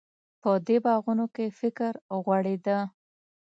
په 0.41 0.51
دې 0.67 0.77
باغونو 0.85 1.25
کې 1.35 1.45
فکر 1.59 1.93
غوړېده. 2.23 2.79